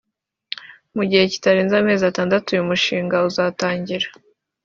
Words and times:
mu 0.95 1.03
gihe 1.09 1.23
kitarenze 1.33 1.73
amezi 1.81 2.03
atandatu 2.11 2.47
uyu 2.49 2.69
mushinga 2.69 3.15
uzatangira 3.29 4.07